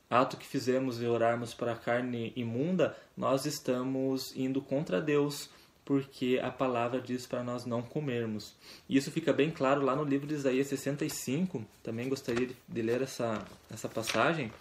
ato 0.08 0.36
que 0.36 0.46
fizemos 0.46 1.00
e 1.00 1.06
orarmos 1.06 1.54
para 1.54 1.72
a 1.72 1.76
carne 1.76 2.32
imunda, 2.36 2.96
nós 3.16 3.46
estamos 3.46 4.36
indo 4.36 4.60
contra 4.60 5.00
Deus, 5.00 5.48
porque 5.90 6.40
a 6.40 6.52
palavra 6.52 7.00
diz 7.00 7.26
para 7.26 7.42
nós 7.42 7.66
não 7.66 7.82
comermos. 7.82 8.54
E 8.88 8.96
isso 8.96 9.10
fica 9.10 9.32
bem 9.32 9.50
claro 9.50 9.84
lá 9.84 9.96
no 9.96 10.04
livro 10.04 10.24
de 10.24 10.34
Isaías 10.34 10.68
65. 10.68 11.66
Também 11.82 12.08
gostaria 12.08 12.48
de 12.68 12.80
ler 12.82 13.02
essa, 13.02 13.44
essa 13.68 13.88
passagem, 13.88 14.52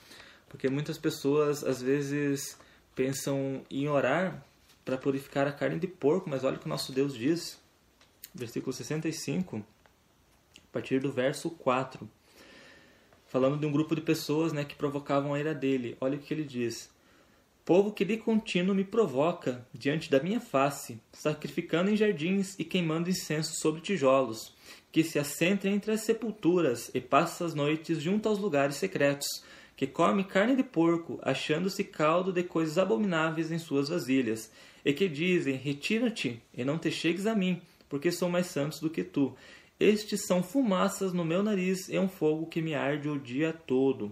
porque 0.50 0.68
muitas 0.68 0.98
pessoas 0.98 1.64
às 1.64 1.84
vezes 1.84 2.58
pensam 2.96 3.62
em 3.70 3.88
orar 3.88 4.44
para 4.84 4.98
purificar 4.98 5.46
a 5.46 5.52
carne 5.52 5.78
de 5.78 5.86
porco, 5.86 6.28
mas 6.28 6.44
olha 6.44 6.56
o 6.58 6.60
que 6.60 6.66
o 6.66 6.70
nosso 6.70 6.92
Deus 6.92 7.14
diz. 7.14 7.62
Versículo 8.34 8.74
65, 8.74 9.58
a 9.58 10.74
partir 10.74 11.00
do 11.00 11.12
verso 11.12 11.52
4 11.52 12.10
falando 13.28 13.60
de 13.60 13.68
um 13.68 13.72
grupo 13.72 13.94
de 13.94 14.02
pessoas 14.02 14.52
né, 14.52 14.66
que 14.66 14.74
provocavam 14.74 15.36
a 15.36 15.40
ira 15.40 15.54
dele. 15.54 15.96
Olha 16.02 16.18
o 16.18 16.20
que 16.20 16.34
ele 16.34 16.44
diz: 16.44 16.90
Povo 17.70 17.92
que 17.92 18.04
de 18.04 18.18
contínuo 18.18 18.74
me 18.74 18.84
provoca 18.84 19.64
diante 19.72 20.10
da 20.10 20.20
minha 20.20 20.40
face, 20.40 21.00
sacrificando 21.14 21.92
em 21.92 21.96
jardins 21.96 22.58
e 22.58 22.64
queimando 22.64 23.12
incenso 23.12 23.62
sobre 23.62 23.80
tijolos, 23.80 24.56
que 24.92 25.04
se 25.04 25.20
assenta 25.20 25.70
entre 25.70 25.92
as 25.92 26.02
sepulturas 26.02 26.90
e 26.96 27.00
passa 27.00 27.46
as 27.46 27.54
noites 27.54 28.02
junto 28.02 28.28
aos 28.28 28.40
lugares 28.40 28.78
secretos, 28.78 29.28
que 29.78 29.86
come 29.86 30.24
carne 30.24 30.56
de 30.56 30.64
porco, 30.64 31.20
achando-se 31.22 31.84
caldo 31.84 32.34
de 32.34 32.42
coisas 32.42 32.80
abomináveis 32.80 33.52
em 33.52 33.60
suas 33.60 33.90
vasilhas, 33.90 34.52
e 34.84 34.92
que 34.92 35.08
dizem: 35.08 35.54
Retira-te 35.54 36.42
e 36.52 36.66
não 36.66 36.80
te 36.80 36.90
chegues 36.90 37.28
a 37.28 37.36
mim, 37.36 37.62
porque 37.88 38.12
sou 38.12 38.30
mais 38.30 38.48
santos 38.48 38.80
do 38.80 38.90
que 38.90 39.04
tu. 39.04 39.36
Estes 39.80 40.26
são 40.26 40.42
fumaças 40.42 41.14
no 41.14 41.24
meu 41.24 41.44
nariz 41.44 41.88
e 41.88 42.00
um 42.00 42.10
fogo 42.10 42.48
que 42.48 42.64
me 42.64 42.74
arde 42.74 43.08
o 43.08 43.20
dia 43.20 43.54
todo. 43.54 44.12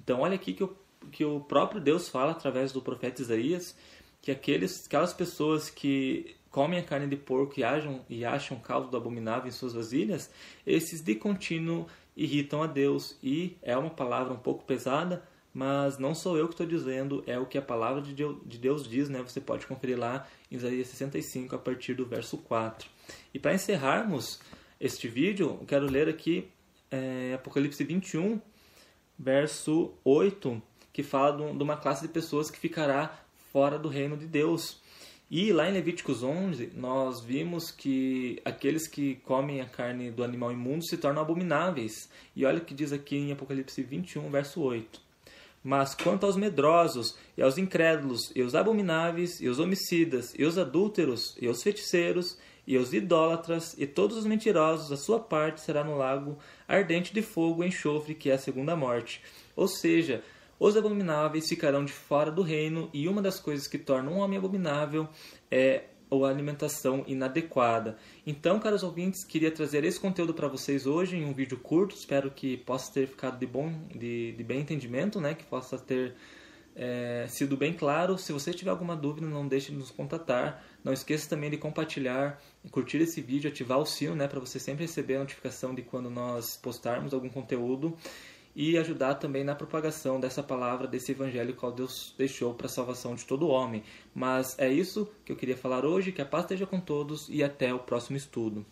Então, 0.00 0.20
olha 0.20 0.34
aqui 0.34 0.52
que 0.52 0.64
o, 0.64 0.76
que 1.10 1.24
o 1.24 1.40
próprio 1.40 1.80
Deus 1.80 2.08
fala 2.08 2.32
através 2.32 2.72
do 2.72 2.80
profeta 2.80 3.22
Isaías 3.22 3.76
que 4.22 4.30
aqueles, 4.30 4.86
aquelas 4.86 5.12
pessoas 5.12 5.68
que 5.68 6.36
comem 6.48 6.78
a 6.78 6.82
carne 6.82 7.08
de 7.08 7.16
porco 7.16 7.58
e, 7.58 7.64
acham, 7.64 8.04
e 8.08 8.24
acham 8.24 8.56
caldo 8.58 8.88
do 8.88 8.96
abominável 8.96 9.48
em 9.48 9.50
suas 9.50 9.74
vasilhas, 9.74 10.30
esses 10.64 11.00
de 11.00 11.16
contínuo 11.16 11.86
irritam 12.16 12.62
a 12.62 12.66
Deus. 12.68 13.18
E 13.22 13.56
é 13.62 13.76
uma 13.76 13.90
palavra 13.90 14.32
um 14.32 14.38
pouco 14.38 14.64
pesada, 14.64 15.24
mas 15.52 15.98
não 15.98 16.14
sou 16.14 16.38
eu 16.38 16.46
que 16.46 16.54
estou 16.54 16.66
dizendo, 16.66 17.24
é 17.26 17.38
o 17.38 17.46
que 17.46 17.58
a 17.58 17.62
palavra 17.62 18.00
de 18.00 18.58
Deus 18.58 18.88
diz, 18.88 19.08
né? 19.08 19.20
Você 19.22 19.40
pode 19.40 19.66
conferir 19.66 19.98
lá 19.98 20.26
em 20.50 20.56
Isaías 20.56 20.86
65, 20.88 21.56
a 21.56 21.58
partir 21.58 21.94
do 21.94 22.06
verso 22.06 22.38
4. 22.38 22.88
E 23.34 23.38
para 23.38 23.54
encerrarmos, 23.54 24.40
este 24.80 25.08
vídeo, 25.08 25.58
eu 25.60 25.66
quero 25.66 25.86
ler 25.86 26.08
aqui 26.08 26.48
é, 26.90 27.32
Apocalipse 27.34 27.82
21, 27.82 28.40
verso 29.18 29.94
8, 30.04 30.62
que 30.92 31.02
fala 31.02 31.52
de 31.52 31.62
uma 31.62 31.76
classe 31.76 32.02
de 32.02 32.12
pessoas 32.12 32.50
que 32.50 32.58
ficará 32.58 33.18
fora 33.52 33.78
do 33.78 33.88
reino 33.88 34.16
de 34.16 34.26
Deus. 34.26 34.80
E 35.30 35.50
lá 35.52 35.68
em 35.68 35.72
Levíticos 35.72 36.22
11, 36.22 36.72
nós 36.74 37.22
vimos 37.22 37.70
que 37.70 38.40
aqueles 38.44 38.86
que 38.86 39.16
comem 39.24 39.62
a 39.62 39.64
carne 39.64 40.10
do 40.10 40.22
animal 40.22 40.52
imundo 40.52 40.84
se 40.84 40.98
tornam 40.98 41.22
abomináveis. 41.22 42.10
E 42.36 42.44
olha 42.44 42.58
o 42.58 42.64
que 42.64 42.74
diz 42.74 42.92
aqui 42.92 43.16
em 43.16 43.32
Apocalipse 43.32 43.82
21, 43.82 44.30
verso 44.30 44.60
8. 44.60 45.00
Mas 45.64 45.94
quanto 45.94 46.26
aos 46.26 46.36
medrosos, 46.36 47.16
e 47.36 47.42
aos 47.42 47.56
incrédulos, 47.56 48.32
e 48.34 48.42
aos 48.42 48.54
abomináveis, 48.54 49.40
e 49.40 49.46
aos 49.46 49.58
homicidas, 49.58 50.34
e 50.36 50.44
aos 50.44 50.58
adúlteros, 50.58 51.36
e 51.40 51.46
aos 51.46 51.62
feiticeiros, 51.62 52.36
e 52.66 52.76
os 52.76 52.92
idólatras 52.92 53.74
e 53.76 53.86
todos 53.86 54.16
os 54.16 54.24
mentirosos, 54.24 54.92
a 54.92 54.96
sua 54.96 55.18
parte 55.18 55.60
será 55.60 55.82
no 55.82 55.96
lago 55.96 56.38
ardente 56.68 57.12
de 57.12 57.22
fogo 57.22 57.64
e 57.64 57.68
enxofre, 57.68 58.14
que 58.14 58.30
é 58.30 58.34
a 58.34 58.38
segunda 58.38 58.76
morte. 58.76 59.20
Ou 59.56 59.66
seja, 59.66 60.22
os 60.64 60.76
abomináveis 60.76 61.48
ficarão 61.48 61.84
de 61.84 61.92
fora 61.92 62.30
do 62.30 62.40
reino, 62.40 62.88
e 62.92 63.08
uma 63.08 63.20
das 63.20 63.40
coisas 63.40 63.66
que 63.66 63.76
torna 63.76 64.08
um 64.08 64.18
homem 64.18 64.38
abominável 64.38 65.08
é 65.50 65.86
ou 66.08 66.24
alimentação 66.24 67.02
inadequada. 67.08 67.96
Então, 68.24 68.60
caros 68.60 68.84
ouvintes, 68.84 69.24
queria 69.24 69.50
trazer 69.50 69.82
esse 69.82 69.98
conteúdo 69.98 70.32
para 70.32 70.46
vocês 70.46 70.86
hoje 70.86 71.16
em 71.16 71.24
um 71.24 71.32
vídeo 71.32 71.58
curto. 71.58 71.96
Espero 71.96 72.30
que 72.30 72.58
possa 72.58 72.92
ter 72.92 73.08
ficado 73.08 73.38
de 73.38 73.46
bom, 73.46 73.72
de, 73.92 74.32
de 74.32 74.44
bem 74.44 74.60
entendimento, 74.60 75.20
né? 75.20 75.34
Que 75.34 75.42
possa 75.44 75.78
ter 75.78 76.14
é, 76.76 77.26
sido 77.28 77.56
bem 77.56 77.72
claro. 77.72 78.16
Se 78.16 78.30
você 78.30 78.52
tiver 78.52 78.70
alguma 78.70 78.94
dúvida, 78.94 79.26
não 79.26 79.48
deixe 79.48 79.72
de 79.72 79.78
nos 79.78 79.90
contatar. 79.90 80.62
Não 80.84 80.92
esqueça 80.92 81.28
também 81.28 81.50
de 81.50 81.56
compartilhar, 81.56 82.40
curtir 82.70 82.98
esse 82.98 83.20
vídeo, 83.20 83.50
ativar 83.50 83.78
o 83.78 83.86
sino, 83.86 84.14
né, 84.14 84.28
para 84.28 84.38
você 84.38 84.60
sempre 84.60 84.84
receber 84.84 85.16
a 85.16 85.20
notificação 85.20 85.74
de 85.74 85.82
quando 85.82 86.10
nós 86.10 86.56
postarmos 86.56 87.14
algum 87.14 87.30
conteúdo 87.30 87.96
e 88.54 88.76
ajudar 88.76 89.14
também 89.14 89.44
na 89.44 89.54
propagação 89.54 90.20
dessa 90.20 90.42
palavra, 90.42 90.86
desse 90.86 91.12
evangelho 91.12 91.56
que 91.56 91.70
Deus 91.72 92.14
deixou 92.16 92.54
para 92.54 92.66
a 92.66 92.70
salvação 92.70 93.14
de 93.14 93.24
todo 93.24 93.48
homem. 93.48 93.82
Mas 94.14 94.58
é 94.58 94.70
isso 94.70 95.10
que 95.24 95.32
eu 95.32 95.36
queria 95.36 95.56
falar 95.56 95.84
hoje, 95.84 96.12
que 96.12 96.22
a 96.22 96.26
paz 96.26 96.44
esteja 96.44 96.66
com 96.66 96.80
todos 96.80 97.28
e 97.28 97.42
até 97.42 97.72
o 97.72 97.78
próximo 97.78 98.16
estudo. 98.16 98.64